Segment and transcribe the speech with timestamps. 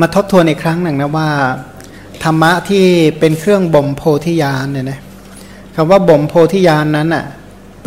[0.00, 1.28] มาทบทวนอีกครั้งหนึ่งนะว่า
[2.24, 2.84] ธรรมะที่
[3.18, 5.00] เป็นเครื่องบ่มโพธิญาณเนี่ยนะ
[5.76, 7.24] คำว่าบ่มโพธิญาณนั้นอะ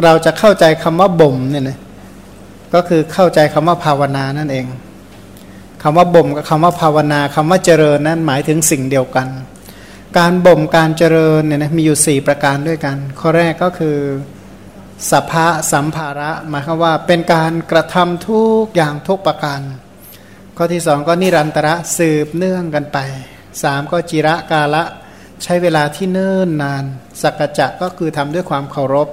[0.03, 1.77] เราจะเข้าใจคำว่าบ่มเนี่ยนะ
[2.73, 4.65] ก็คือเข้าใจคำว่าภาวนานั่นเอง
[5.83, 9.27] คำว่าบ่มกับคำว่าภาวนาคำว่าเจริญนั้นหมายถึงสิ่งเดียวกัน
[10.17, 13.97] การบ่มการเจริญเนี่ยนะมีอยู่ 4 ประการด้วยกัน ข้อแรกก็คือ
[15.11, 19.61] สภะสัมภาระหมายความว่าเป็นการกระทำทุกอย่างทุกประการ
[20.63, 22.97] ข้อที่สองก็นิรันตระสืบเนื่องกันไป
[23.63, 24.83] สามก็จิระกาละ
[25.43, 26.83] ใช้เวลาที่เนิ่นนาน
[27.21, 29.07] สักจะก็คือทำด้วยความเคารพ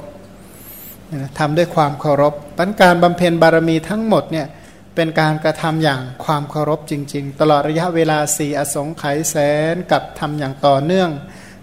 [1.39, 4.47] ทำด้วยความเคารพปัญการบำเพ็ญบารมีทั้งหมดเนี่ย
[4.95, 9.37] เป็นการกระทำอย่างความเคารพจริง ๆ ตลอดระยะเวลาสี่อสงไขยแส
[9.73, 11.11] นกับทำอย่างต่อเนื่อง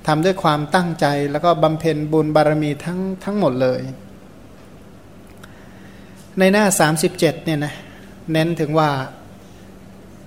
[0.08, 3.82] ทำด้วยความตั้งใจแล้วก็บำเพ็ญบุญบารมีทั้งทั้งหมดเลย
[6.40, 6.66] ในหน้า
[7.10, 7.74] 37เนี่ยนะ
[8.32, 8.92] เน้นถึงว่า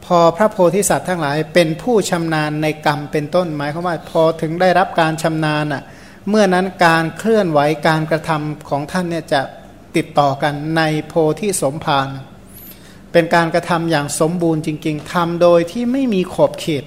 [0.09, 5.83] พอพระโพธิสัตว์ทั้งหลาย เป็นผู้ชำนาญในกรรมเป็นต้นหมายความว่าพอถึงได้รับการชำนาญอะ
[6.29, 9.41] เมื่อนั้นการเคลื่อนไหวการกระทำของท่านเนี่ยจะ
[9.97, 12.09] ติดต่อกันในโพธิสมภาร
[13.13, 16.85] เป็นการกระทำอย่างสมบูรณ์จริง ๆทำโดยที่ไม่มีขอบเขต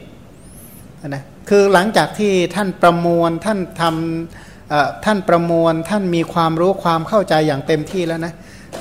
[1.08, 8.34] นะคือหลังจากที่ท่านประมวลท่านทำท่านประมวลท่านมีความรู้ความเข้าใจอย่างเต็มที่แล้วนะ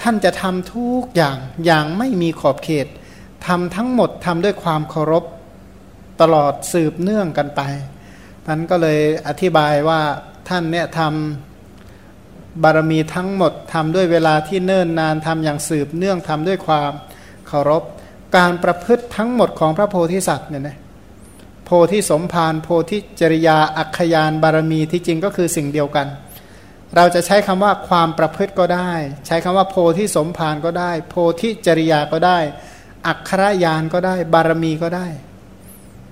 [0.03, 2.87] ท่านจะทำทุกอย่างอย่างไม่มีขอบเขต
[3.47, 5.25] ทำทั้งหมดทำด้วยความเคารพ
[6.21, 7.61] ตลอดสืบเนื่องกันไป
[8.47, 10.01] ท่านก็เลยอธิบายว่า
[10.49, 16.91] ท่านเนี่ยทำบารมีทั้งหมดทำด้วยเวลาที่เนิ่นนานทำอย่างสืบเนื่องทำด้วยความ
[17.49, 17.83] เคารพ
[18.37, 20.79] การประพฤติทั้งหมดของพระโพธิสัตว์เนี่ยนะ
[21.65, 26.07] โพธิสมภารโพธิจริยาอัคยานบารมีที่จริงก็คือสิ่งเดียวกัน
[26.97, 28.93] เราจะใช้คำว่าความประพฤติก็ได้
[29.27, 32.39] ใช้คำว่าโพธิสมภารก็ได้ โพธิจริยาก็ได้
[33.07, 35.07] อัครยานก็ได้ บารมีก็ได้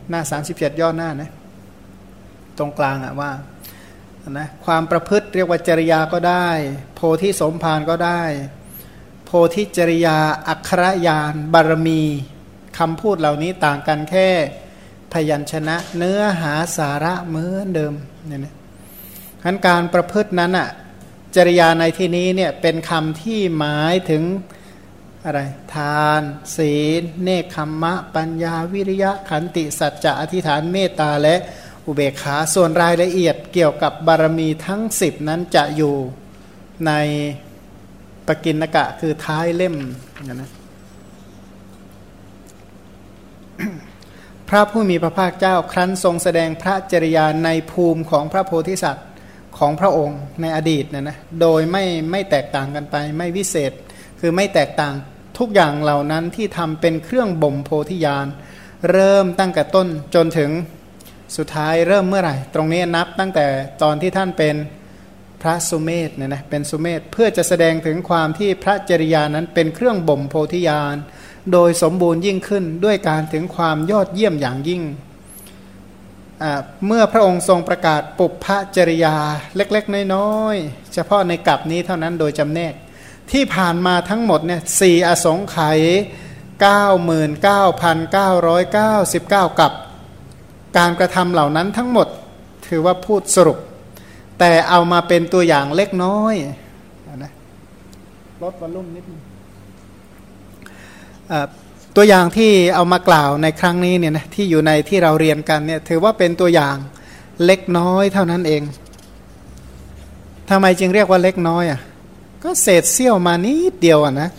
[0.09, 1.31] หน้า 37 ย่อหน้านะ
[2.59, 3.31] ตรงกลางอะว่า
[4.31, 6.49] นะความประพฤติเรียกว่าจริยาก็ได้
[6.95, 8.23] โพธิสมภารก็ได้
[9.25, 12.03] โพธิจริยา อัครยาน บารมี
[12.79, 14.29] คำพูดเหล่านี้ต่างกันแค่
[15.13, 17.95] พยัญชนะเนื้อหาสาระเหมือนเดิม
[18.27, 18.55] เนี่ยนะ
[19.43, 20.69] ขั้นการประพฤตินั้นอะ
[21.37, 24.23] จริยาในที่นี้เนี่ยเป็นคำที่หมายถึง
[25.29, 25.43] อะไร
[25.75, 26.23] ทาน
[26.57, 31.35] ศีล เนคขมมะ ปัญญาวิริยะขันติสัจจะอธิษฐานเมตตาและ
[31.87, 35.95] อุเบกขาส่วนรายละเอียดเกี่ยวกับบารมีทั้งสิบนั้นจะอยู่
[36.87, 36.93] ใน
[38.27, 39.75] ปกินกะคือท้ายเล่ม
[40.41, 40.51] นะ
[44.49, 49.07] พระผู้มีพระภาคเจ้าครั้นทรงแสดงพระจริยาในภูมิของพระโพธิสัตว์
[49.59, 53.73] ของพระองค์ในอดีตนะนะโดยไม่ไม่แตกต่างกันไปไม่วิเศษ
[54.21, 54.95] คือไม่แตกต่าง
[55.39, 58.27] ทุกอย่างเหล่านั้นที่ทำเป็นเครื่องบ่มโพธิญาณ
[58.91, 60.51] เริ่มตั้งแต่ต้นจนถึง
[61.37, 63.47] สุดท้ายเริ่มเมื่อไหร่ ตรงนี้นับตั้งแต่
[63.83, 64.57] ตอนที่ท่านเป็น
[65.43, 70.97] พระสุเมธเนี่ยนะเป็นสุเมธเพื่อจะแสดงถึงความที่พระจริยานั้นเป็นเครื่องบ่มโพธิญาณ
[71.53, 74.83] โดยสมบูรณ์ยิ่งขึ้นด้วยการถึงความยอดเยี่ยมอย่างยิ่ง
[76.87, 78.47] เมื่อพระองค์ทรงประกาศปุพพ
[78.77, 79.17] จริยา
[79.57, 82.75] เล็กๆ น้อยๆ เฉพาะในกลับนี้เท่านั้นโดยจำแนก
[83.33, 85.79] ที่ผ่านมาทั้งหมดเนี่ยสี่อสงไขย
[86.69, 89.73] 99,999 กับ
[90.79, 92.09] การกระทำเหล่านั้นทั้งหมด
[92.67, 93.59] ถือว่าพูดสรุป
[94.39, 96.35] แต่เอามาเป็นตัวอย่างเล็กน้อย
[97.25, 97.33] นะ
[98.43, 99.21] ลดวอลลุ่มนิดนึง
[101.97, 106.77] ตัวอย่างที่เอามากล่าวในครั้งนี้เนี่ยนะที่อยู่ในที่เราเรียนกันเนี่ยถือว่าเป็นตัวอย่าง
[107.45, 108.63] เล็กน้อยเท่านั้นเอง
[110.51, 111.81] ทำไมจึงเรียกว่าเล็กน้อยอะ
[112.45, 114.31] ก็เศษเสี้ยวมานิดเดียวอะนะ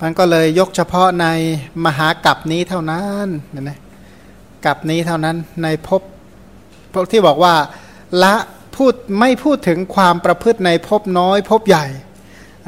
[0.00, 1.26] มันก็เลยยกเฉพาะใน
[1.84, 3.26] มหากัปนี้เท่านั้น
[3.60, 3.78] นะ
[4.66, 6.02] กับนี้เท่านั้นในภพ
[6.92, 7.54] พวกที่บอกว่า
[8.22, 8.34] ละ
[8.76, 11.86] พูดไม่พูดถึงความประพฤติในภพน้อยภพใหญ่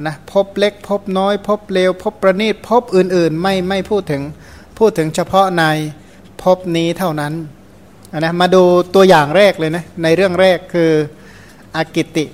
[0.03, 4.23] นะภพเล็กภพน้อยภพเลวภพประณีตภพอื่นๆ ไม่ไม่พูดถึง
[4.79, 5.65] พูดถึงเฉพาะใน
[6.43, 7.33] ภพนี้เท่านั้น
[8.19, 8.63] นะมาดู
[8.95, 10.91] ตัวอย่างแรกเลยนะในเรื่องแรกคือ
[11.77, 12.25] อากิติ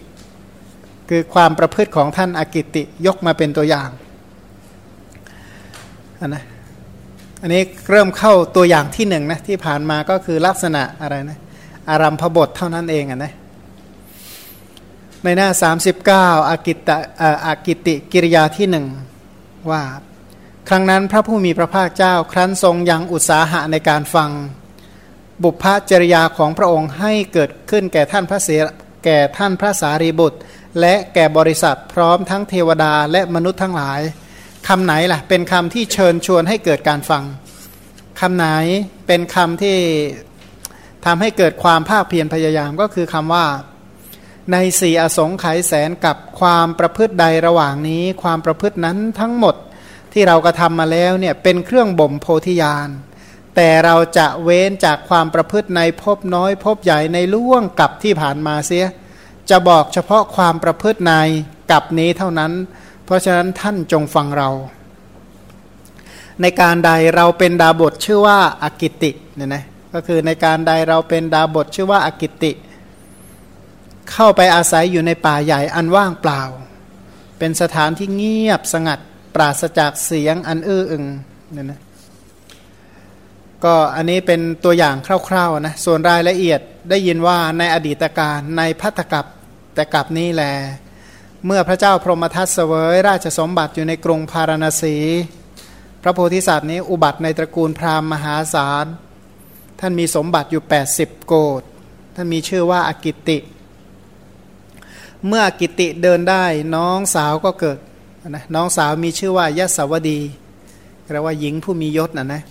[1.12, 3.90] คือความประพฤติของท่านอากิติยกมาเป็นตัวอย่าง
[6.28, 6.44] นะ
[7.42, 11.38] อันนี้เริ่มเข้าตัวอย่างที่หนึ่งนะที่ผ่านมาก็คือลักษณะอะไรนะ
[11.90, 13.32] อารัมพบทเท่านั้นเองอะนะ
[15.24, 15.48] ในหน้า
[15.98, 16.96] 39อากิตะ
[17.46, 18.86] อากิติกิริยาที่หนึ่ง
[19.70, 19.82] ว่า
[20.68, 24.30] ครั้งนั้นพระผู้มีพระภาคเจ้าครั้นทรงยังอุตสาหะในการฟัง
[25.42, 28.48] บุพพจริยาของพระองค์ให้เกิดขึ้นแก่ท่านพระเส
[29.04, 30.38] แก่ท่านพระสารีบุตร
[30.80, 34.00] และแก่บริษัทพร้อมทั้งเทวดาและมนุษย์ทั้งหลาย
[34.68, 37.24] คำไหนล่ะ เป็นคำที่เชิญชวนให้เกิดการฟัง
[38.20, 38.46] คำไหน
[39.06, 39.78] เป็นคำที่
[41.06, 43.46] ทำให้เกิดความภาคเพียรพยายามก็คือคำว่า
[44.52, 49.54] ในสี่อสงไขยแสนกับความประพฤติใดระหว่างนี้ ความประพฤตินั้นทั้งหมด
[50.12, 52.88] ที่เรากระทำมาแล้วเนี่ยเป็นเครื่องบ่มโพธิญาณ
[53.56, 58.86] แต่เราจะเว้นจากความประพฤติในภพน้อยภพใหญ่ในล่วงกับที่ผ่านมาเสีย
[59.50, 61.12] จะบอกเฉพาะความประพฤติใน
[61.70, 62.52] กับนี้เท่านั้น
[63.04, 64.48] เพราะฉะนั้นท่านจงฟังเรา
[66.40, 69.64] ในการใดเราเป็นดาบทชื่อว่าอากิติเนี่ยนะ
[69.94, 72.52] ก็คือในการใดเราเป็นดาบทชื่อว่าอากิติ
[74.12, 76.42] เข้าไปอาศัยอยู่ในป่าใหญ่อันว่างเปล่า
[77.38, 78.98] เป็นสถานที่เงียบสงัด
[79.34, 81.04] ปราศจากเสียงอันอื้ออึง
[81.52, 81.80] เนี่ยนะ
[83.64, 84.96] ก็อันนี้เป็นตัวอย่าง
[85.28, 86.60] คร่าวๆนะส่วนรายละเอียด
[86.90, 89.26] ได้ยินว่าในอดีตการในพัทกับ
[89.74, 90.44] แต่กับนี้แล
[91.46, 94.96] เมื่อพระเจ้าพรหมทัตเสวย ราชสมบัติอยู่ในกรุงพาราณสี
[96.02, 98.86] พระโพธิสัตว์นี้อุบัติในตระกูลพราหมณ์มหาศาล
[99.80, 100.62] ท่านมีสมบัติอยู่
[100.94, 101.62] 80 โกด
[102.14, 103.38] ท่านมีชื่อว่าอากิติ
[105.26, 107.78] เมื่ออากิติเดินได้น้องสาวก็เกิด
[108.28, 110.20] นะน้องสาวมีชื่อว่ายศวดี
[111.12, 112.42] เรียกว่าหญิงผู้มียศนะนะ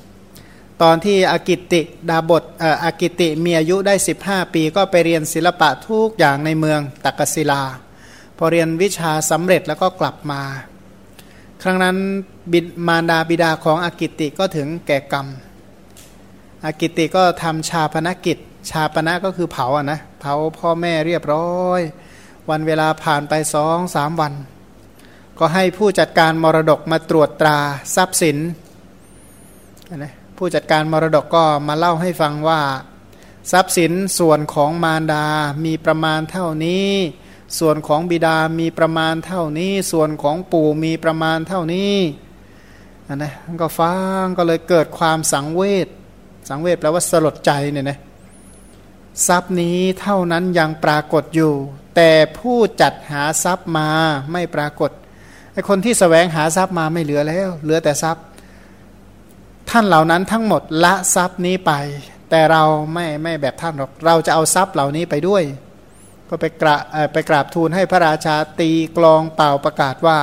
[0.82, 2.44] ตอนที่อากิติดาบท
[2.84, 7.62] อากิติมีอายุได้ 15 ปีก็ไปเรียนศิลปะทุกอย่างในเมืองตักศิลา
[8.38, 10.42] พอเรียนวิชาสำเร็จแล้วก็กลับมา
[11.62, 11.98] ครั้งนั้น
[12.54, 15.28] บิดมารดาบิดาของอากิติก็ถึงแก่กรรม
[16.66, 18.38] อากิติก็ทำชาปนกิจ
[18.70, 21.82] ชาปนะก็คือเผาอะนะเผาพ่อแม่เรียบร้อย
[22.50, 24.34] วันเวลาผ่านไปสองสามวัน
[25.40, 27.58] ก็ให้ผู้จัดการมรดกมาตรวจตรา
[27.96, 28.38] ทรัพย์สิน
[29.98, 32.62] นะ ผู้จัดการมรดกก็มาเล่าให้ฟังว่า
[33.52, 35.26] ทรัพย์สินส่วนของมารดา
[35.66, 36.90] มีประมาณเท่านี้
[37.60, 41.96] ส่วนของบิดามีประมาณเท่านี้ ส่วนของปู่มีประมาณเท่านี้
[43.08, 45.88] นนะก็ฟังก็เลยเกิดความสังเวช
[46.50, 48.00] สังเวชแปลว่าสลดใจเนี่ยนะ
[49.28, 51.54] ทรัพย์นี้เท่านั้นยังปรากฏอยู่
[51.96, 53.90] แต่ผู้จัดหาทรัพย์มา
[54.32, 54.92] ไม่ปรากฏ
[55.54, 58.24] ไอคนที่สแสวงหาทรัพย์มาไม่เหลือแล้ว เหลือแต่ทรัพย์
[59.70, 61.72] ท่านเหล่านั้นทั้งหมดละทรัพย์นี้ไป
[62.30, 62.64] แต่เรา
[62.94, 65.44] ไม่ไม่แบบท่านหรอกเราจะเอาทรัพย์เหล่านี้ไปด้วย
[66.30, 66.76] ก็ไปกรา
[67.14, 70.20] ไปกราบทูลให้พระราชาตีกลองเป่าประกาศว่า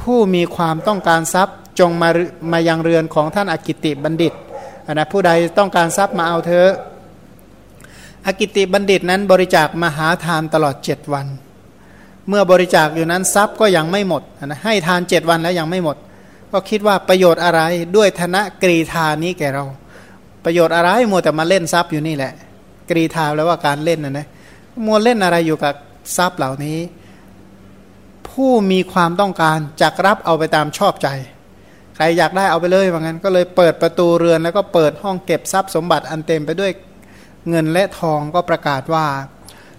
[0.00, 2.10] ผู้มีความต้องการทรัพย์จงมา
[2.52, 4.34] มายังเรือนของท่านอากิติบัณฑิต
[4.92, 6.70] นะผู้ใดต้องการทรัพย์มาเอาเถอะ
[8.26, 11.26] อากิติบัณฑิตนั้นบริจาคมหาทานตลอดเจ็ดวัน
[12.28, 15.96] เมื่อบริจาคอยู่นั้นทรัพย์ก็ยังไม่หมดนะให้ทานเจ็ดวันแล้วยังไม่หมด
[16.52, 17.60] ก็คิดว่าประโยชน์อะไร
[17.96, 19.64] ด้วยธนกรีธานี้แก่เรา
[20.44, 22.32] ประโยชน์อะไรมัวแต่มาเล่นทรัพย์อยู่นี่แหละ
[22.90, 24.26] กรีธาแล้วว่าการเล่นนะนะ
[24.86, 25.74] มัวเล่นอะไรอยู่กับ
[26.16, 26.78] ทรัพย์เหล่านี้
[28.28, 31.08] ผู้มีความต้องการจักรับเอาไปตามชอบใจ
[31.96, 36.72] ใครอยากได้เอาไปเลยว่างั้น ก็เลยเปิดประตูเรือนแล้วก็เปิดห้องเก็บทรัพย์สมบัติอันเต็มไปด้วย
[37.48, 39.06] เงินและทองก็ประกาศว่า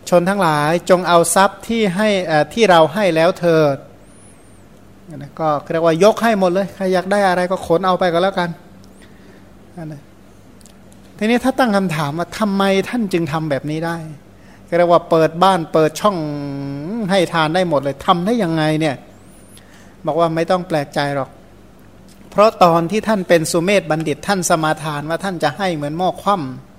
[0.10, 2.10] ชนทั้งหลายจงเอาทรัพย์ที่ให้
[2.54, 3.76] ที่เราให้แล้วเถิด
[5.18, 8.50] นะก็เรียกว่ายกให้หมดเลยใครอยากได้อะไรก็ขนเอาไปก็แล้วกัน
[9.86, 10.02] นะ
[11.18, 13.98] ทีนี้ถ้าตั้งคำถามว่าทำไมท่านจึงทำแบบนี้ได้
[14.78, 16.18] เรียกว่าเปิดบ้านเปิดช่อง
[17.12, 18.96] ให้ทานได้หมดเลยทำได้ยังไงเนี่ย
[20.06, 21.30] บอกว่าไม่ต้องแปลกใจหรอก
[22.31, 26.71] เพราะตอนที่ท่านเป็นสุเมธบัณฑิตท่านสมาทานว่าท่านจะให้เหมือนหม้อคว่ำ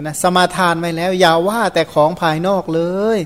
[0.00, 2.82] นะสมาทานไว้แล้ว อย่าว่าแต่ของภายนอกเล
[3.16, 3.18] ย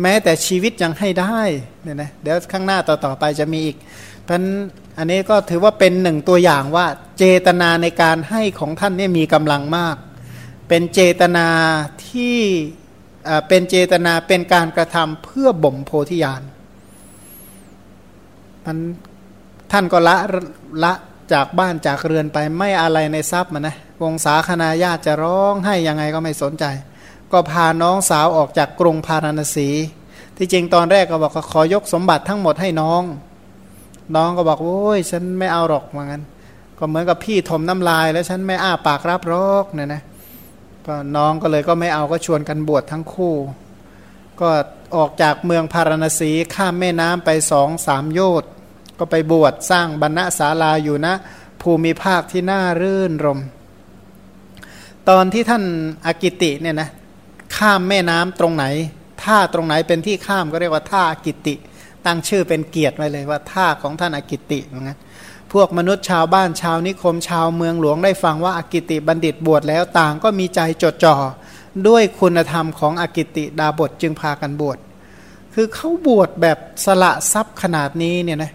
[0.00, 1.40] แม้แต่ชีวิตยังให้ได้
[1.82, 3.76] เนี่ยนะเดี๋ยวข้างหน้าต่อๆไปจะมีอีก
[4.24, 4.40] เพราะ
[4.98, 6.86] อันนี้ก็ถือว่าเป็นหนึ่งตัวอย่างว่า
[7.18, 9.96] เจตนาในการให้ของท่านนี่มีกำลังมาก
[10.68, 11.48] เป็นเจตนา
[12.06, 12.38] ที่
[13.48, 16.42] เป็นเจตนาเป็นการกระทำเพื่อบ่มโพธิญาณ
[18.64, 18.78] มัน
[19.72, 20.16] ท่านก็ละ
[20.84, 20.92] ละ
[21.32, 26.64] จากบ้านจากเรือนไปไม่อะไรในทรัพย์มันนะ วงศาคณาญาติจะร้องให้ยังไงก็ไม่สนใจ
[27.32, 29.68] ก็พาน้องสาวออกจากกรุงพาราณสี
[30.36, 33.02] ที่จริงตอนแรกก็บอกขอยกสมบัติทั้งหมดให้น้อง
[34.16, 36.22] น้องก็บอกโอ้ยฉันไม่เอาหรอกเหมือนกัน
[36.78, 40.02] ก็เหมือนกับพี่ถมน้ำลาย แล้วฉันไม่อ้าปากรับรอกเนี่ยนะ
[40.86, 43.34] ก็น้องก็เลยก็ไม่เอาก็ชวนกันบวชทั้งคู่
[44.40, 44.48] ก็
[44.96, 48.50] ออกจากเมืองพาราณสีข้ามแม่น้ำไปสองสามโยชน์
[48.98, 51.14] ก็ไปบวชสร้างบรรณศาลาอยู่นะ
[51.62, 53.40] ภูมิภาคที่น่ารื่นรม
[55.10, 55.64] ตอนที่ท่าน
[56.06, 56.88] อากิติเนี่ยนะ
[57.56, 58.64] ข้ามแม่น้ำตรงไหน
[59.24, 61.54] ท่าตรงไหนเป็นที่ข้ามก็เรียกว่าท่าอากิติ
[62.06, 64.98] ตั้งชื่อเป็นเกียรติไว้เลยว่าท่าของท่านอากิติเหมือนกัน
[65.52, 71.16] พวกมนุษย์ชาวบ้านชาวนิคมชาวเมืองหลวงได้ฟังว่าอากิติบัณฑิตบวชแล้วต่างก็มีใจจดจ่อ
[71.88, 74.78] ด้วยคุณธรรมของอากิติดาบทจึงพากันบวช
[75.54, 78.52] คือเขาบวชแบบสละทรัพย์ขนาดนี้เนี่ยนะ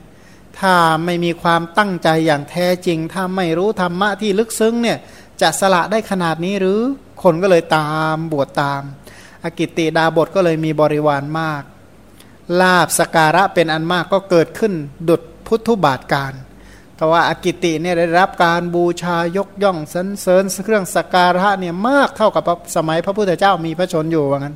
[0.59, 0.74] ถ้า
[1.05, 4.97] ไม่มีความตั้งใจอย่างแท้จริง ถ้าไม่รู้ธรรมะที่ลึกซึ้งเนี่ย
[5.42, 6.80] จะสละได้ขนาดนี้หรือ
[7.24, 8.82] คนก็เลยตามบวชตาม
[9.44, 11.63] อากิติดาบทก็เลยมีบริวารมาก
[12.62, 14.74] ลาบสการะเป็นอันมากก็เกิดขึ้น
[15.10, 16.34] ดุดพุทธุบาทการ
[16.96, 22.44] แต่ว่าอากิติเนี่ยได้รับการบูชายกย่องสรรเสริญเครื่องสการะเนี่ยมากเท่ากับ
[22.75, 24.56] สมัยพระพุทธเจ้ามีพระชนอยู่ว่างั้น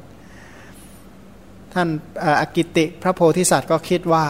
[1.73, 1.87] ท่าน
[2.41, 4.25] อากิติพระโพธิสัตว์ก็คิดว่า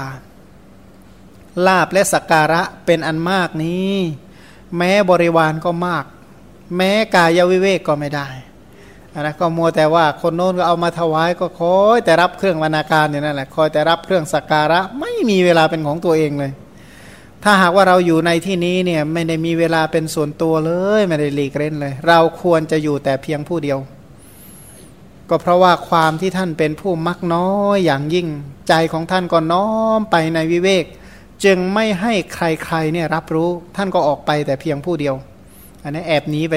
[1.68, 3.94] ลาบและสการะเป็นอันมากนี้
[4.78, 6.06] แม้บริวารก็มาก
[6.76, 8.28] แม้กายวิเวกก็ไม่ได้
[9.20, 16.52] นะก็มัวแต่ว่าคนโน้นก็เอามาถวายก็คอยแต่รับเครื่องวรรณาการอย่นั้นแหละคอยแต่รับเครื่องสักการะไม่มีเวลาเป็นของตัวเองเลย
[17.44, 23.80] ถ้าหากว่าเราอยู่ในที่นี้เนี่ยไม่ได้มีเวลาเป็นส่วนตัวเลยไม่ได้หลีกเล่นเลย เราควรจะอยู่แต่เพียงผู้เดียว
[25.30, 28.28] ก็เพราะว่าความที่ท่านเป็นผู้มักน้อยอย่างยิ่ง
[28.68, 30.86] ใจของท่านก็น้อมไปในวิเวก
[31.44, 35.16] จึงไม่ให้ใครๆเนี่ยรับรู้ท่านก็ออกไปแต่เพียงผู้เดียว
[35.90, 36.56] อันนี้แอบหนีไป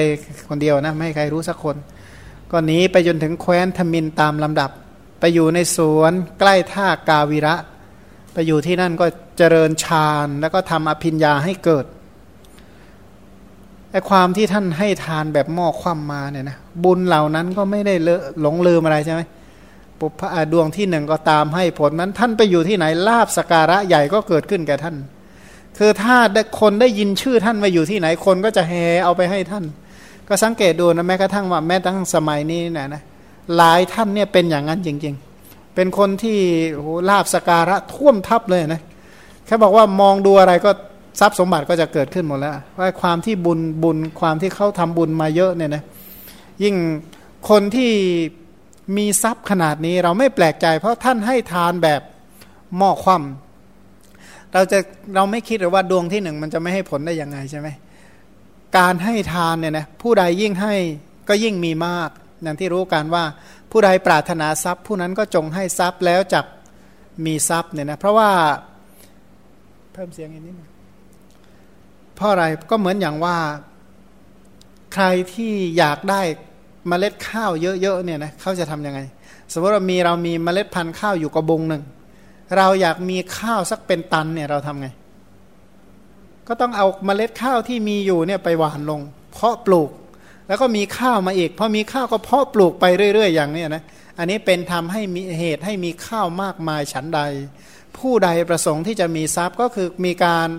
[0.49, 1.75] คนเดียวนะไม่ให้ใครรู้สักคน
[2.51, 4.71] ก็หนีไปจนถึงแคว้นธมินตามลำดับ
[5.19, 7.55] ไปอยู่ในสวนใกล้ท่ากาวิระ
[8.33, 9.05] ไปอยู่ที่นั่นก็
[9.37, 11.85] เจริญฌานแล้วก็ทำอภิญญาให้เกิด
[13.91, 18.09] ไอความที่ท่านให้ทานแบบหม้อคว่ำมาเนี่ยนะบุญเหล่านั้นก็ไม่ได้เล
[18.41, 19.21] หลงลืมอะไรใช่ไหม
[19.99, 24.97] ปุพะดวงที่หนึ่งก็ตามให้ผลนั้นท่านไปอยู่ที่ไหนลาบสการะใหญ่ก็เกิดขึ้นแก่ท่าน
[25.77, 26.15] คือถ้า
[26.59, 29.63] คนได้ยินชื่อท่านมาอยู่ที่ไหนคนก็จะแห่เอาไปให้ท่าน
[30.27, 33.01] ก็สังเกตดูนะแม้กระทั่งว่าแม้ตั้งสมัยนี้นะนะ
[33.55, 35.15] หลายท่านเนี่ยเป็นอย่างนั้นจริง
[35.45, 36.37] ๆ เป็นคนที่
[36.75, 38.81] โหลาบสการะท่วมทับเลยนะ
[39.45, 40.71] แค่บอกว่ามองดูอะไรก็
[41.19, 45.83] ทรัพย์สมบัติก็จะเกิดขึ้นหมดแล้วว่าความที่บุญบุญความที่เขาทำบุญมาเยอะเนี่ยนะ
[46.63, 46.75] ยิ่ง
[47.49, 47.91] คนที่
[48.97, 52.01] มีทรัพย์ขนาดนี้เราไม่แปลกใจ เพราะท่านให้ทานแบบ
[52.77, 53.52] หม้อคว่ำ
[54.53, 54.79] เราจะ
[55.15, 57.67] เราไม่คิดหรือว่าดวงที่หนึ่งมันจะไม่ให้ผลได้ยังไงใช่ไหม
[58.77, 60.73] การให้ทานเนี่ยนะผู้ใดยิ่งให้
[61.29, 62.09] ก็ยิ่งมีมาก
[62.43, 63.23] อย่างที่รู้กันว่า
[63.71, 66.45] ผู้ใดปรารถนาทรัพย์ ผู้นั้นก็จงให้ทรัพย์แล้วจัก
[67.25, 68.29] มีทรัพย์เนี่ยนะเพราะว่า
[69.93, 70.69] เพิ่มเสียงอีกนิดนึง
[72.15, 73.37] เพราะอะไรก็เหมือนอย่างว่า
[74.93, 76.21] ใครที่อยากได้
[76.87, 78.99] เมล็ดข้าวเยอะๆเนี่ยนะเขาจะทํำยังไง
[79.51, 81.83] สมมติว่ามีเรามีเมล็ดพันธุ์ข้าวอยู่กระบงหนึ่ง
[82.57, 84.87] เราอยากมีข้าวสักเป็นตันเนี่ยเราทำไง
[86.47, 89.89] ก็ต้องเอาเมล็ดข้าวที่มีอยู่เนี่ยไปหว่านลง เพาะปลูก
[90.47, 93.83] แล้วก็มีข้าวมาอีกพอมีข้าวก็เพาะปลูกไปเรื่อย ๆ อย่างนี้นะ
[94.17, 97.21] อันนี้เป็นทำให้มีเหตุให้มีข้าวมากมายฉันใด
[97.97, 100.49] ผู้ใดประสงค์ที่จะมีทรัพย์ก็คือมีการ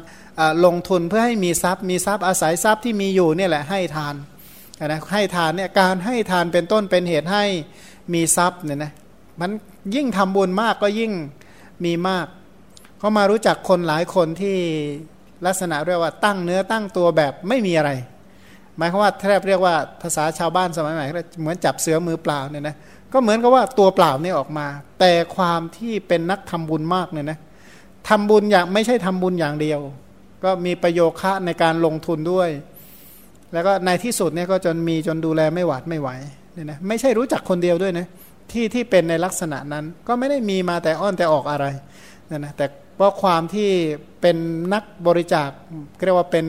[0.65, 4.15] ลงทุนเพื่อให้มีทรัพย์ มีทรัพย์อาศัยทรัพย์ที่มีอยู่เนี่ยแหละให้ทาน
[4.87, 7.45] นะให้ทานเนี่ยการให้ทานเป็นต้นเป็นเหตุให้
[8.15, 8.93] มีทรัพย์เนี่ยนะ
[9.41, 9.51] มัน
[9.95, 11.13] ยิ่งทำบุญมากก็ยิ่ง
[11.85, 12.27] มีมาก
[12.99, 14.57] เขามารู้จักคนหลายคนที่
[15.47, 17.91] ลักษณะเรียกว่าตั้งเนื้อตั้งตัวแบบไม่มีอะไร
[18.77, 21.07] หมายความว่าแทบเรียกว่าภาษาชาวบ้านสมัยใหม่
[21.41, 22.77] เหมือนจับเสือมือเปล่าเนี่ยนะ
[23.13, 24.67] ก็เหมือนกับว่าตัวเปล่านี่ออกมา
[25.01, 27.39] แต่ความที่เป็นนักทำบุญมากเนี่ยนะ
[28.09, 29.81] ทำบุญอย่างไม่ใช่ทำบุญอย่างเดียว
[30.45, 32.51] ก็มีประโยคะในการลงทุนด้วย
[33.53, 36.09] แล้วก็ในที่สุดเนี่ยก็จนมีจนดูแลไม่หวาดไม่ไหว
[36.55, 38.07] เนี่ยนะไม่ใช่รู้จักคนเดียวด้วยนะ
[38.53, 41.67] ที่ที่เป็นในลักษณะนั้น ก็ไม่ได้มีมาแต่อ้อนแต่ออกอะไร
[42.31, 43.71] นี่ยนะแต่เพราะความที่
[44.21, 44.37] เป็น
[44.75, 45.51] นักบริจาค
[46.05, 46.47] เรียกว่าเป็น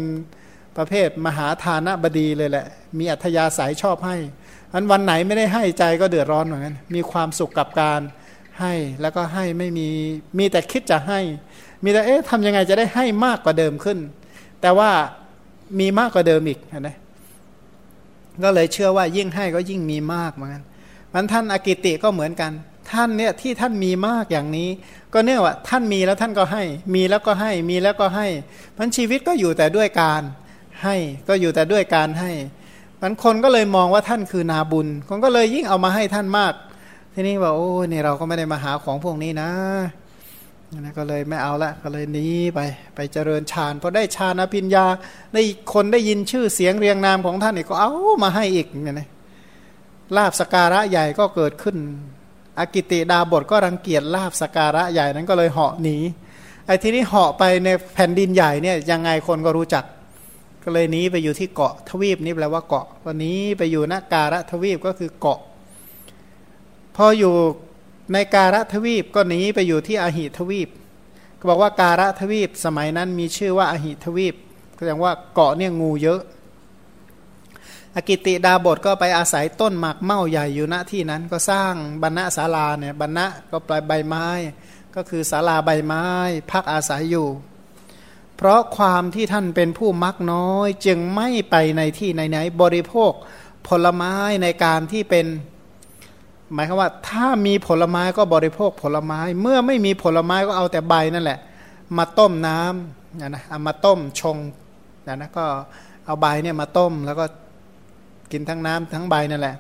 [0.78, 2.66] ประเภทมหาทานบดีเลยแหละ
[2.98, 4.18] มีอัธยาศัยชอบให้
[4.74, 8.02] อันวันไหนไม่ได้ให้ใจก็เดือดร้อนเหมือนกันมีความสุขกับการ
[8.60, 9.88] ให้แล้วก็ให้ไม่มี
[10.38, 11.20] มีแต่คิดจะให้
[11.84, 13.98] มีแต่เอ๊ะทำยังไงจะได้ให้มากกว่าเดิมขึ้น
[14.62, 14.90] แต่ว่า
[15.80, 16.98] มีมากกว่าเดิมอีกนะ
[18.44, 20.64] ก็เลยเชื่อว่ายิ่งให้ก็ยิ่งมีมากเหมือนกัน
[21.16, 22.52] มันท่านอากิติก็เหมือนกัน
[22.92, 24.70] ท่านเนี่ยที่ท่านมีมากอย่างนี้
[25.14, 26.64] ก็เนื่องว่าท่านมีแล้วท่านก็ให้
[26.96, 28.28] มีแล้วก็ให้มีแล้วก็ให้
[28.78, 30.22] มันชีวิตก็อยู่แต่ด้วยการ
[30.84, 30.96] ให้
[31.28, 32.32] ก็อยู่แต่ด้วยการให้
[33.02, 36.54] มันคนก็เลยมองว่าท่านคือนาบุญ คนก็เลยยิ่งเอามาให้ท่านมาก
[37.14, 39.50] ทีนี้ว่าโอ้เนี่ยเราก็ไม่ได้มาหาของพวกนี้นะ
[40.80, 42.60] นะก็เลยไม่เอาละก็เลยหนีไป
[42.96, 44.86] ไปเจริญฌานพอได้ฌานอภิญญา
[45.34, 45.42] ได้
[45.74, 47.92] คนได้ยินชื่อเสียงเรียงนามของท่านอีกก็เอา
[48.24, 49.08] มาให้อีกเนี่ยนะ
[50.18, 51.78] ลาบสการะใหญ่ก็เกิดขึ้น
[52.60, 55.98] อากิติดาบทก็รังเกียจลาบสการะใหญ่นั้นก็เลยเหาะหนี
[56.66, 59.84] ไอ้ทีนี้เหาะไปในแผ่นดินใหญ่เนี่ยยังไงคนก็รู้จัก
[60.64, 65.40] ก็เลยหนีไปอยู่ที่เกาะทวีปนี่แปลว่าเกาะวันนี้ไปอยู่นการะทวีปก็คือเกาะ
[66.96, 67.34] พออยู่
[68.14, 70.70] ในการะทวีปก็หนีไปอยู่ที่อหิทวีป
[71.40, 74.36] ก็บอกว่าการะทวีปสมัยนั้นมีชื่อว่าอหิทวีป
[74.78, 76.22] แสดงว่าเกาะเนี่ยงูเยอะ
[77.96, 84.28] อกิติดาบทก็ไปอาศัยต้นหมากเม่าใหญ่อยู่ณที่นั้นก็สร้างบรรณศาลาเนี่ยบรรณะก็ปลายใบไม้
[84.96, 86.06] ก็คือศาลาใบไม้
[86.52, 87.28] พักอาศัยอยู่
[88.38, 93.12] เพราะความที่ท่านเป็นผู้มักน้อย จึงไม่ไปในที่ไหนๆบริโภค
[93.68, 95.26] ผลไม้ในการที่เป็น
[96.54, 101.40] หมายความว่า ถ้ามีผลไม้ก็บริโภคผลไม้ เมื่อไม่มีผลไม้ก็เอาแต่ใบนั่นแหละ
[101.98, 104.38] มาต้มน้ำนะนะเอามาต้มชง
[105.08, 105.46] นะนะก็
[106.06, 107.26] เอาใบเนี่ยมาต้มแล้วก็
[108.32, 109.56] กินทั้งน้ำทั้งใบนั่นแหละ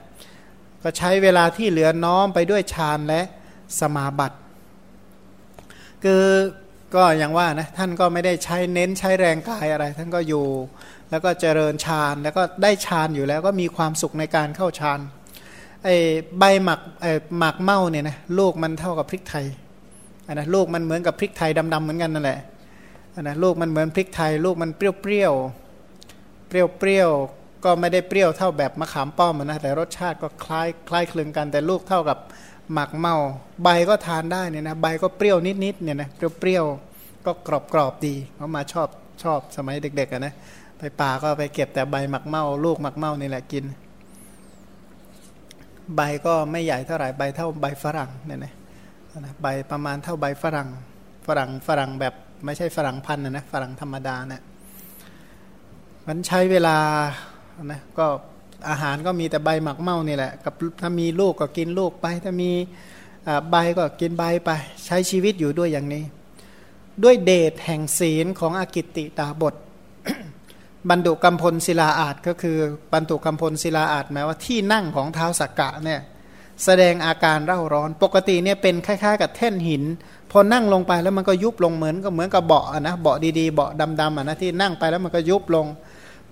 [0.83, 3.21] ก็ใช้เวลาที่เหลือน้อมไปด้วยฌานและ
[3.79, 4.37] สมาบัติ
[6.03, 6.23] คือ
[6.95, 10.45] ก็อย่างว่านะท่านก็ไม่ได้ใช้เน้นใช้แรงกายอะไร ท่านก็อยู่
[11.09, 14.99] แล้วก็เจริญฌานแล้วก็ได้ฌานอยู่แล้วก็มีความสุขในการเข้าฌาน
[15.83, 15.95] ไอ้
[16.39, 19.45] ใบหมักไอ้หมักเมาเนี่ยนะลูกมันเท่ากับพริกไทย
[20.27, 22.39] อันนะลูกมันเหมือนกับพริกไทยดำๆเหมือนกันนั่นแหละ
[23.13, 25.33] อันนะลูกมันเหมือนพริกไทย ลูกมันเปรี้ยวเปรี้ยว
[26.47, 27.09] เปรี้ยวเปรี้ยว
[27.65, 32.17] ก็ไม่ได้เปรี้ยวเท่าแบบมะขามป้อมนะแต่รสชาติก็คล้ายคล้ายคลึงกันแต่ลูกเท่ากับ
[32.73, 33.15] หมักเมา
[33.63, 36.65] ใบก็ทานได้เนี่ยนะใบก็เปรี้ยวนิดๆเนี่ยนะเปรี้ยวเปรี้ยว
[37.25, 38.89] ก็กรอบกรอบดีเขามาชอบ
[39.23, 40.33] ชอบสมัยเด็กๆนะ
[40.77, 43.65] ไปป่าก็ไปเก็บแต่ใบหมักเมาลูกหมักเมานี่แหละกิน
[45.95, 48.53] ใบก็ไม่ใหญ่เท่าไหร่ใบเท่าใบฝรั่งเนี่ยนะ
[49.41, 50.69] ใบประมาณเท่าใบฝรั่ง
[51.27, 52.13] ฝรั่งฝรั่งแบบ
[52.45, 54.41] ไม่ใช่ฝรั่งพันธุ์นะนะฝรั่งธรรมดาเนะี่ย
[56.07, 56.77] มันใช้เวลา
[57.63, 58.07] นะก็
[58.69, 62.51] อาหารก็มีแต่ใบหมักเมานี่แหละกับถ้ามีลูกก็กินลูกไป ถ้ามี
[63.49, 64.49] ใบก็กินใบไป
[64.85, 66.03] ใช้ชีวิตอยู่ด้วยอย่างนี้
[67.03, 69.55] ด้วยเดชแห่งศีลของอากิตติตาบท
[70.89, 72.57] บรรดุกำพลศิลาอาจก็คือ
[72.93, 76.01] บรรดุกำพลศิลาอาจหมายว่าที่นั่งของเท้าสักกะเนี่ย
[76.63, 79.83] แสดงอาการเร่าร้อน ปกติเนี่ยเป็นคล้ายๆ กับแท่นหิน
[80.31, 85.65] พอนั่งลงไปแล้วมันก็ยุบลงเหมือนก็เหมือนกับเบาะนะเบาะดีๆเบาะดำๆอะนะที่นั่งไปแล้วมันก็ยุบลง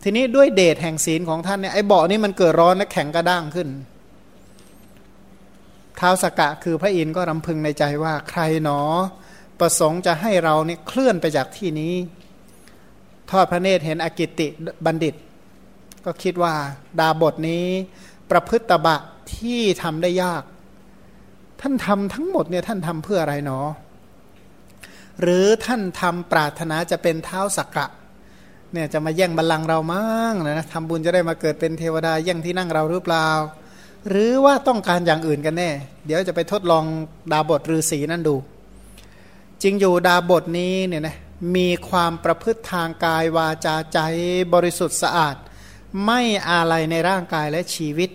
[0.04, 3.70] ทีนี้ด้วยเดชแห่งศีลของท่านเนี่ยไอ้เบาะนี้มันเกิดร้อนและแข็งกระด้างขึ้น
[6.00, 8.82] ท้าวสกกะคือพระอินทร์ก็รำพึงในใจว่าใครหนอ
[9.60, 11.94] ประสงค์จะให้เราเนี่ยเคลื่อนไปจากที่นี้
[13.32, 14.48] ทอดพระเนตรเห็นอกิติ
[14.86, 15.16] บัณฑิต
[16.06, 16.54] ก็คิดว่า
[17.00, 17.66] ดาบทนี้
[18.32, 18.98] ประพฤติบะ
[19.36, 20.44] ที่ทำได้ยาก
[21.62, 23.60] ท่านทำทั้งหมดเนี่ยท่านทำเพื่ออะไรหนอ
[25.22, 27.88] หรือท่านทำปรารถนาจะเป็นเท้าสักกะ
[28.74, 33.30] เนี่ยจะมาแย่งบัลลังก์เรามั่งนะทำบุญจะได้มาเกิดเป็นเทวดาแย่งที่นั่งเราหรือเปล่า
[34.10, 35.70] หรือว่าต้องการอย่างอื่นกันแน่
[36.06, 36.86] เดี๋ยวจะไปทดลอง
[37.32, 38.36] ดาบทฤาษีนั่นดู
[39.62, 41.18] จริงอยู่ดาบทนี้เนี่ยนะ
[41.56, 44.00] มีความประพฤติทางกายวาจาใจ
[44.54, 45.36] บริสุทธิ์สะอาด
[46.06, 48.10] ไม่อะไรในร่างกายและชีวิต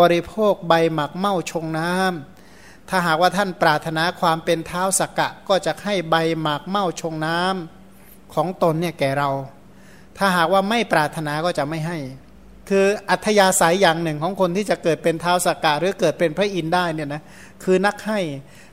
[0.00, 9.30] บริโภคใบหมักเมาชงน้ำถ้าหากว่าท่านปรารถนาความเป็นเท้าสักกะ ก็จะให้ใบหมากเมาชงน้ำของตนเนี่ยแก่เรา
[10.18, 11.98] ถ้าหากว่าไม่ปรารถนาก็จะไม่ให้
[12.68, 17.22] คืออัธยาศัยอย่างหนึ่งของคนที่จะเกิดเป็นเท้าสกกะหรือเกิดเป็นพระอินทร์ได้เนี่ยนะ
[17.64, 18.20] คือนักให้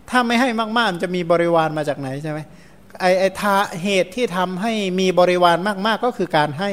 [0.10, 2.40] ถ้าไม่ให้มากๆจะมีบริวารมาจากไหนใช่ไหม
[3.02, 6.72] ไอไอทาเหตุที่ทำให้มีบริวารมากๆก็คือการให้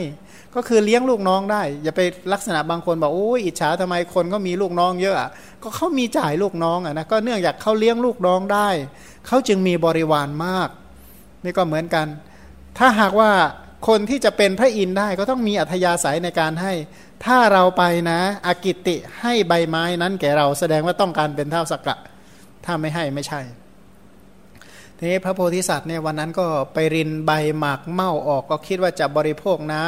[0.55, 2.01] ก็คือเลี้ยงลูกน้องได้ อย่าไป
[2.33, 5.31] ลักษณะบางคนบอกโอ้ยอิจฉาทำไมคนก็มีลูกน้องเยอะ
[5.63, 8.69] ก็เขามีจ่ายลูกน้องอะนะก็เนื่องจากเขาเลี้ยงลูกน้องได้
[9.27, 10.69] เขาจึงมีบริวารมาก
[11.45, 12.07] นี่ก็เหมือนกัน
[12.79, 13.31] ถ้าหากว่า
[13.87, 16.73] คนที่จะเป็นพระอินทร์ได้ก็ต้องมีอัธยาศัยในการให้
[17.25, 21.97] ถ้าเราไปนะอากิติให้ใบไม้นั้นแก่เราแสดงว่าต้องการเป็นเท่าสักกะ
[22.65, 23.41] ถ้าไม่ให้ไม่ใช่
[24.99, 29.85] ทีนี้พระโพธิสัตว์เนี่ยวันนั้นก็ไปรินใบหมากเม่าออกก็คิดว่าจะบริโภคน้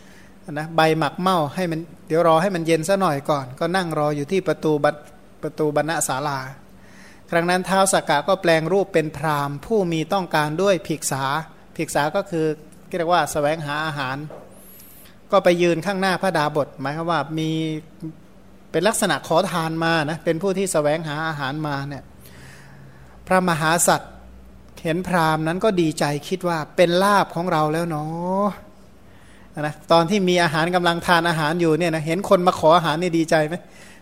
[0.00, 4.72] ำนะใบหมากเม่าให้มันเดี๋ยวรอให้มันเย็นซะหน่อยก่อน ก็นั่งรออยู่ที่ประตู
[5.42, 6.38] ประตูบรรณศาลา
[7.30, 11.24] ครั้งนั้นเท้าสักกะก็แปลงรูปเป็นพราหมณ์ ผู้มีต้องการด้วยภิกษา
[11.76, 12.46] ภิกษาก็คือ
[12.96, 14.16] เรียกว่าสแสวงหาอาหาร
[15.32, 17.50] ก็ไปยืนข้างหน้าพระดาบทหมายความว่ามี
[18.72, 22.04] เป็นลักษณะขอทานมานะเป็นผู้ที่สแสวงหาอาหารมาเนี่ย
[23.26, 24.12] พระมหาสัตว์
[24.84, 28.48] เห็นพราหมณ์นั้นก็ดีใจคิดว่าเป็นลาบของเราแล้วเนาะ
[29.60, 33.54] นะตอนที่มีอาหารกำลังทานอาหารอยู่เนี่ยนะเห็นคนมาขออาหารนี่ดีใจไหม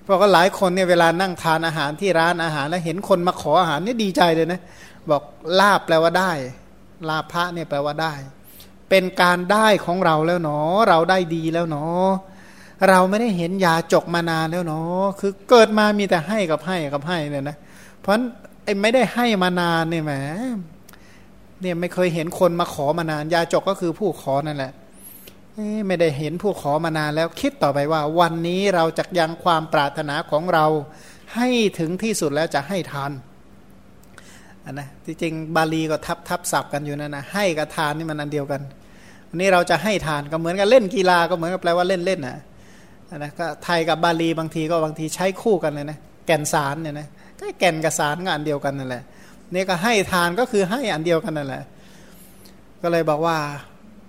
[0.02, 4.60] เพราะก็หลายคนเนี่ยเวลานั่งทานอาหารที่ร้านอาหารแล้วเห็นคนมาขออาหารนี่ดีใจเลยนะ
[5.10, 5.22] บอก
[5.60, 6.32] ลาบแปลว่าได้
[7.08, 8.12] ลาภะเนี่ยแปลว่าได้
[8.88, 12.06] เป็นการได้ของเราแล้วเนาะเราได้ดีแล้วเนาะ
[12.88, 17.56] เราไม่ได้เห็นยาจกมานานแล้วเนาะคือเกิดมามีแต่ให้กับให้กับให้เนี่ยนะ
[18.00, 18.12] เพราะ
[18.64, 20.12] ไอ้ไม่ได้ให้มานานเนี่ยแหม
[21.60, 24.72] เนี่ยไม่เคยเห็นคนมาขอมานาน ยาจกก็คือผู้ขอนั่นแหละ
[25.86, 30.66] ไม่ได้เห็นผู้ขอมานานแล้วคิดต่อไปว่า วันนี้เราจะยังความปรารถนาของเรา
[31.34, 33.10] ให้ถึงที่สุดแล้วจะให้ทาน
[34.72, 38.60] นนะที่จริงบาลีก็ทับทับศัพท์กันอยู่นั่นนะให้กับทานนี่มันอันเดียวกัน
[39.28, 42.38] วันนี้เราจะให้ทานก็เหมือนกับเล่นกีฬาก็เหมือนกับแปลว่าเล่นเล่นนะ
[43.16, 49.02] นะก็ไทยกับบาลีบางทีก็บางทีใช้คู่กันเลยนะแก่นสารเนี่ยนะก็แก่นกับสารก็อันเดียวกันนั่นแหละ
[49.54, 51.62] นี่ก็ให้ทานก็คือให้อันเดียวกันนั่นแหละ
[52.82, 53.38] ก็เลยบอกว่า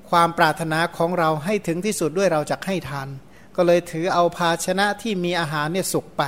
[0.09, 3.07] ความปรารถนาของเราให้ถึงที่สุดด้วยเราจะให้ทาน
[3.55, 6.23] ก็เลยถือเอาภาชนะที่มีอาหารเนี่ยสุกไป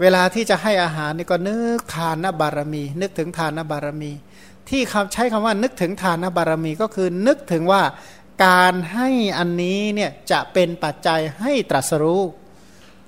[0.00, 4.12] เวลาที่จะให้อาหารนี่ก็นึกทานนบารมี นึกถึงทานนบารมี
[4.68, 7.82] ที่คำใช้คำว่านึกถึงทานนบารมีก็คือนึกถึงว่า
[8.46, 12.22] การให้อันนี้เนี่ยจะเป็นปัจจัยให้ตรัสรู้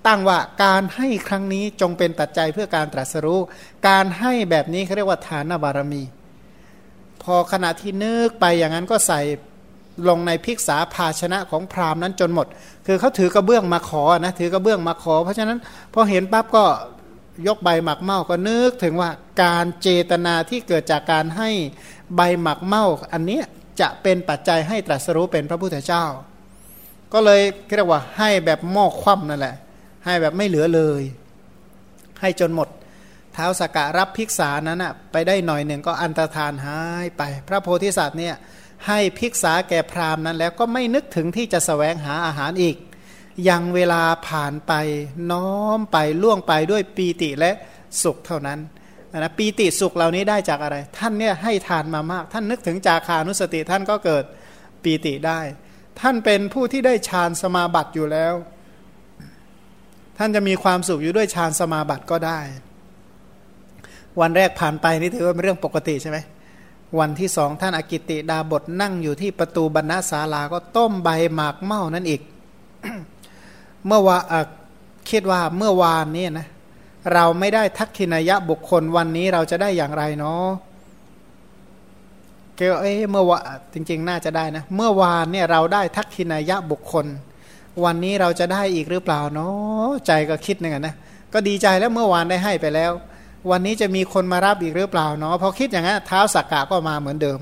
[0.07, 3.41] ตั้งว่าการให้ครั้งนี้จงเป็นปัจจัยเพื่อการตรัสรู้
[3.89, 6.03] การให้แบบนี้เขาเรียกว่าทานบารมี
[7.23, 9.21] พอขณะที่นึกไปอย่างนั้นก็ใส่
[10.09, 12.47] ลงในพิกษาภาชนะของพราหมณ์นั้นจนหมด
[12.87, 15.59] คือเขาถือกระเบื้องมาขอนะถือกระเบื้องมาขอ เพราะฉะนั้น
[15.95, 16.65] พอเห็นปั๊บก็
[17.47, 19.11] ยกใบหมักเมาก็นึกถึงว่า
[19.43, 21.51] การเจตนาที่เกิดจากการให้
[22.17, 23.41] ใบหมักเมาอันนี้
[23.81, 26.05] จะเป็นปัจจัยให้ตรัสรู้เป็นพระพุทธเจ้า
[27.13, 27.41] ก็เลย
[27.77, 29.57] เรียกว่าให้แบบหม้อคว่ำนั่นแหละ
[30.05, 31.03] ให้แบบไม่เหลือเลย
[32.21, 32.69] ให้จนหมด
[33.33, 38.35] เท้าสกกะรับภิกษานั้นอะไปได้หน่อยหนึ่งก็อันตรธานหายไป พระโพธิสัตว์เนี่ย
[38.87, 42.77] ให้ภิกษาแก่พราหมณ์นั้นแล้วก็ไม่นึกถึงที่จะสแสวงหาอาหารอีก
[43.49, 44.73] ยังเวลาผ่านไป
[45.33, 47.53] น้อมไปล่วงไปด้วยปีติและ
[48.03, 48.59] สุขเท่านั้น
[49.17, 54.25] นะปีติสุขเหล่านี้ได้จากอะไร ท่านเนี่ยให้ทานมามาก ท่านนึกถึงจาคานุสติท่านก็เกิด
[54.83, 55.41] ปีติได้
[56.01, 58.35] ท่านเป็นผู้ที่ได้ฌานสมาบัติอยู่แล้ว
[60.19, 62.41] ท่านจะมีความสุขอยู่ด้วยฌานสมาบัติก็ได้
[64.21, 66.19] วันแรกผ่านไปนี่ถือว่าเป็นเรื่องปกติใช่ไหม
[66.99, 72.21] วันที่สองท่านอากิติดาบทนั่งอยู่ที่ประตูบรรณาศาลาก็ต้มใบหมากเมานั่นอีก
[73.87, 74.19] เมื่อว่า
[75.11, 76.47] คิดว่าเมื่อวานนี้นะ
[77.15, 80.47] เราไม่ได้ทักขินายะบุคคลวันนี้เราจะได้อย่างไรเนาะ
[82.57, 83.39] เกเอ้เมื่อวา
[83.75, 87.07] จริง ๆ น่าจะได้นะ เมื่อวานเนี่ยเราได้ทักขินายะบุคคล
[87.85, 90.95] วันนี้เราจะได้อีกหรือเปล่าเนาะใจก็คิดนึงนะ
[91.33, 92.93] ก็ดีใจแล้วเมื่อวานได้ให้ไปแล้ว
[93.51, 97.39] วันนี้จะมีคนมารับอีกหรือเปล่าเนาะพอคิดอย่างนั้นเท้าสักกะก็มาเหมือนเดิม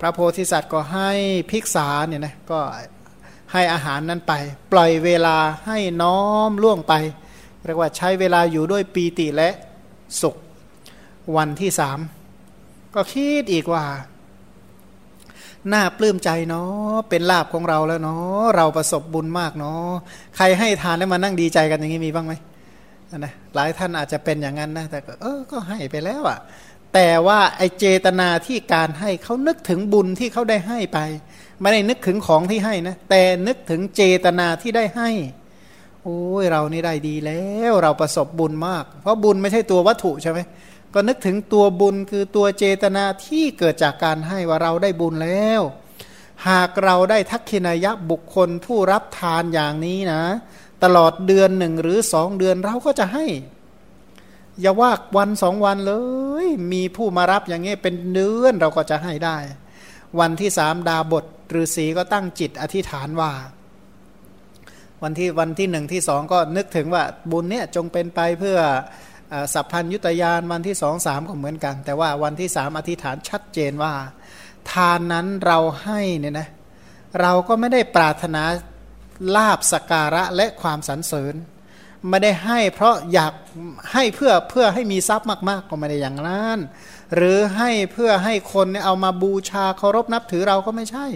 [0.00, 1.10] พระโพธิสัตว์ก็ให้
[1.50, 2.58] ภิกษาเนี่ยนะก็
[3.52, 4.32] ให้อาหารนั้นไป
[4.72, 6.94] ปล่อยเวลาให้น้อมล่วงไป
[7.64, 9.50] เรียกว่าใช้เวลาอยู่ด้วยปีติและ
[10.20, 10.36] สุข
[11.36, 11.98] วันที่สาม
[12.94, 13.84] ก็คิดอีกว่า
[15.72, 19.90] น่าปลื้มใจเนาะเป็นลาบของเราแล้วเนาะเราประสบบุญมากเนาะ
[20.36, 22.34] ใครให้ทานแล้วมานั่งดีใจกันอย่างนี้มีบ้างไหม
[23.18, 26.38] นะหลายท่านอาจจะเป็นอย่างนั้นนะแต่เออก็ให้ไปแล้วอะ่ะ
[26.94, 30.98] แต่ว่าไอเจตนาที่การให้เขานึกถึงบุญที่เขาได้ให้ไป
[31.60, 35.10] ไม่ได้นึกถึงของที่ให้นะแต่นึกถึงเจตนาที่ได้ให้
[36.02, 40.38] โอ้ยเรานี่ได้ดีแล้วเราประสบบุญมาก เพราะบุญไม่ใช่ตัววัตถุใช่ไหม
[40.94, 45.62] ก็นึกถึงตัวบุญคือตัวเจตนาที่เกิดจากการให้ว่าเราได้บุญแล้ว
[46.48, 50.22] หากเราได้ทักขินายะบุคคลผู้รับทานอย่างนี้นะ
[50.84, 53.26] ตลอดเดือนหนึ่งหรือสองเดือนเราก็จะให้
[54.60, 55.94] อย่าว่าวันสองวันเล
[56.44, 59.36] ย มีผู้มารับอย่างนี้เป็นเดือนเราก็จะให้ได้
[60.20, 63.32] วันที่สามดาบทฤาษีก็ตั้งจิตอธิษฐานว่า
[65.02, 68.58] วันที่วันที่หนึ่งที่สองก็นึกถึงว่าบุญเนี่ยจงเป็นไปเพื่อ
[69.54, 73.92] สัพพัญยุตยานวันที่สองสามก็เหมือนกัน แต่ว่าวันที่สามอธิษฐานชัดเจนว่า
[74.70, 76.48] ทานนั้นเราให้เนี่ยนะ
[77.20, 78.42] เราก็ไม่ได้ปรารถนา
[79.36, 81.34] ลาบสการะและความสรรเสริญ
[82.08, 83.32] ไม่ได้ให้เพราะอยาก
[83.92, 86.58] ให้เพื่อเพื่อให้มีทรัพย์มาก ๆ ก็ไม่ได้อย่างนั้น
[87.14, 91.06] หรือให้เพื่อให้คนเอามาบูชาเคารพนับถือเราก็ไม่ใช่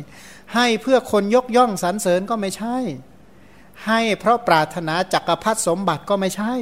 [0.54, 2.76] ให้เพื่อคนยกย่องสรรเสริญก็ไม่ใช่
[3.86, 6.54] ให้เพราะปรารถนาจักรพรรดิสมบัติก็ไม่ใช่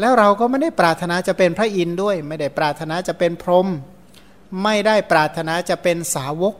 [0.00, 3.68] แล้วเราก็ไม่ได้ปรารถนาจะเป็นพระอินทร์ด้วย ไม่ได้ปรารถนาจะเป็นพรหม
[4.62, 6.54] ไม่ได้ปรารถนาจะเป็นสาวก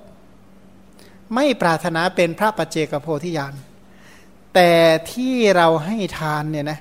[1.35, 3.55] ไม่ปรารถนาเป็นพระปัจเจกโพธิญาณ
[4.55, 4.73] แต่
[5.13, 6.81] ที่เราให้ทานเนี่ยนะ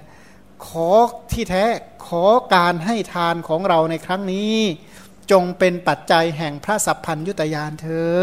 [0.67, 0.89] ขอ
[1.31, 1.65] ที่แท้
[2.07, 2.23] ขอ
[2.55, 4.55] การให้ทานของเราในครั้งนี้
[5.31, 8.13] จงเป็นปัจจัยแห่งพระสัพพัญยุตยานเธอ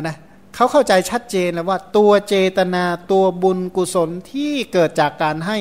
[0.00, 0.16] นะ
[0.54, 5.58] เขาเข้าใจชัดเจนแล้วว่าตัวเจตนาตัวบุญกุศลที่เกิดจากการให้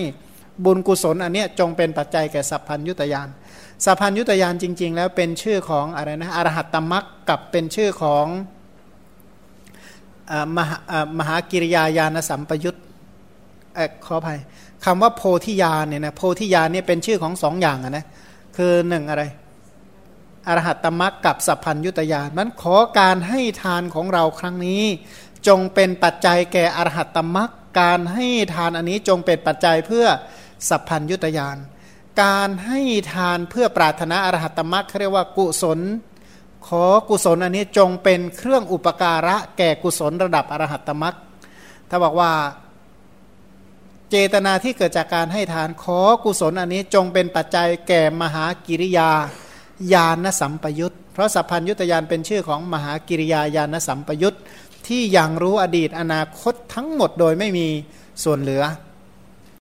[0.65, 3.27] บุญกุศลอันเนี้ยจงเป็นปัจจัยแก่สัพพัญยุตยาน
[3.85, 8.25] สัพพัญยุตยานจริง ๆ แล้วเป็นชื่อของอะไรนะอรหัตตมักกับเป็นชื่อของ
[10.57, 10.77] มหา
[11.19, 12.75] มหากิริยาญาณสัมปยุต
[14.05, 14.39] ขออภัย
[14.85, 18.05] คำว่าโพธิญาณเนี่ยนะโพธิญาณเนี่ยเป็นชื่อของสองอย่างนะ
[18.57, 19.23] คือหนึ่งอะไร
[20.47, 24.83] อรหัตตมรักกับสัพพัญยุตยานนั้นขอการให้ทานของเราครั้งนี้
[25.47, 30.05] จงเป็นปัจจัยแก่อรหัตตมรักการให้ทานอันนี้จงเป็นปัจจัยเพื่อ
[30.69, 31.57] สัพพัญยุตยาน
[32.23, 32.79] การให้
[33.13, 35.79] ทานเพื่อปรารถนาอรหัตตมรักเขาเรียกว่ากุศล
[36.67, 41.15] ขอกุศลอันนี้จงเป็นเครื่องอุปการะแก่กุศลระดับอรหัตตมรัก
[41.89, 42.31] ถ้าบอกว่า
[44.09, 49.09] เจตนาที่เกิดจากการให้ทานขอกุศลอันนี้จงเป็นปัจจัยแก่มหากิริยา
[49.93, 54.37] ญาณสัมปยุตเพราะสัพพัญยุตยานเป็นชื่อของมหากิริยาญาณสัมปยุต
[54.87, 57.67] ที่ยังรู้อดีตอนาคตทั้งหมดโดยไม่มี
[58.23, 58.63] ส่วนเหลือ